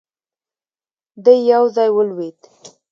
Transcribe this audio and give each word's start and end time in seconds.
دی 1.23 1.35
يو 1.51 1.63
ځای 1.75 1.89
ولوېد. 1.93 2.37